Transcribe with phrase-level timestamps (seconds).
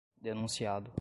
[0.21, 0.89] denunciado